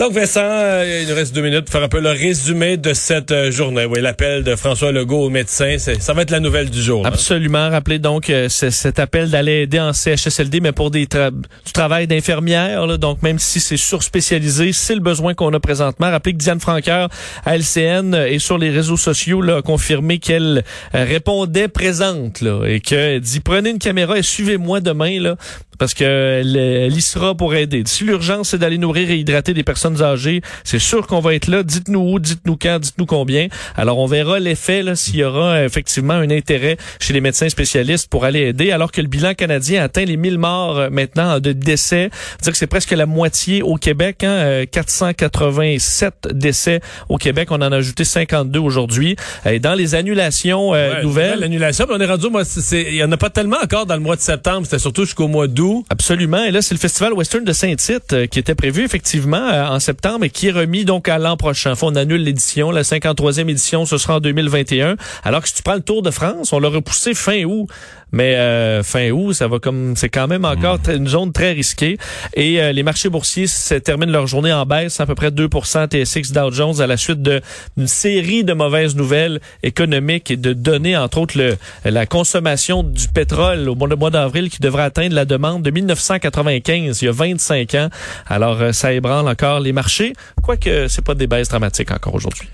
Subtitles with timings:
[0.00, 2.94] Donc Vincent, euh, il nous reste deux minutes pour faire un peu le résumé de
[2.94, 3.84] cette euh, journée.
[3.84, 7.06] Oui, l'appel de François Legault au médecin, ça va être la nouvelle du jour.
[7.06, 7.68] Absolument.
[7.68, 12.96] Rappelez donc euh, cet appel d'aller aider en CHSLD, mais pour du travail d'infirmière.
[12.96, 16.10] Donc même si c'est surspécialisé, c'est le besoin qu'on a présentement.
[16.10, 17.10] Rappelez que Diane Franqueur
[17.44, 20.64] à LCN et sur les réseaux sociaux là, a confirmé qu'elle
[20.94, 25.36] répondait présente là, et qu'elle dit prenez une caméra et suivez-moi demain là,
[25.78, 27.82] parce qu'elle elle y sera pour aider.
[27.84, 31.48] Si l'urgence c'est d'aller nourrir et hydrater des personnes âgées, c'est sûr qu'on va être
[31.48, 31.62] là.
[31.62, 33.48] Dites-nous où, dites-nous quand, dites-nous combien.
[33.76, 38.24] Alors on verra l'effet s'il y aura effectivement un intérêt chez les médecins spécialistes pour
[38.24, 42.10] aller aider, alors que le bilan canadien atteint les 1000 morts euh, maintenant de décès.
[42.42, 47.48] dire que c'est presque la moitié au Québec, hein, 487 euh, décès au Québec.
[47.50, 49.16] On en a ajouté 52 aujourd'hui.
[49.44, 53.16] Et dans les annulations euh, nouvelles, l'annulation, on est rendu, moi, il y en a
[53.16, 54.62] pas tellement encore dans le mois de septembre.
[54.64, 55.84] C'était surtout jusqu'au mois d'août.
[55.90, 56.44] Absolument.
[56.44, 59.79] Et là, c'est le Festival Western de Saint-Tite euh, qui était prévu effectivement euh, en
[59.80, 61.74] septembre et qui est remis donc à l'an prochain.
[61.82, 62.70] on annule l'édition.
[62.70, 64.96] La 53e édition, ce sera en 2021.
[65.24, 67.68] Alors que si tu prends le Tour de France, on l'a repoussé fin août.
[68.12, 70.96] Mais euh, fin août, ça va comme c'est quand même encore hmm.
[70.96, 71.98] une zone très risquée.
[72.34, 76.32] Et les marchés boursiers se terminent leur journée en baisse, à peu près 2 TSX
[76.32, 81.18] Dow Jones à la suite d'une série de mauvaises nouvelles économiques et de données, entre
[81.18, 85.70] autres le, la consommation du pétrole au mois d'avril qui devrait atteindre la demande de
[85.70, 87.88] 1995, il y a 25 ans.
[88.26, 92.48] Alors, euh, ça ébranle encore les marchés, quoique c'est pas des baisses dramatiques encore aujourd'hui.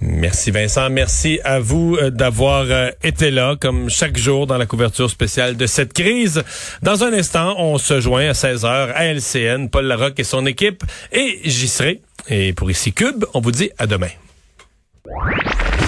[0.00, 4.66] Merci Vincent, merci à vous euh, d'avoir euh, été là comme chaque jour dans la
[4.66, 6.42] couverture spéciale de cette crise.
[6.82, 10.84] Dans un instant, on se joint à 16h à LCN, Paul Larocque et son équipe
[11.12, 12.02] et j'y serai.
[12.28, 14.10] Et pour ici Cube, on vous dit à demain.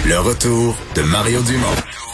[0.07, 2.08] Le retour de Mario Dumont.